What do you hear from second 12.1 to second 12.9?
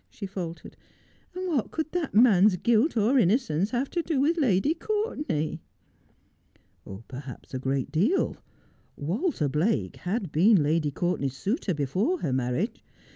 her marriage.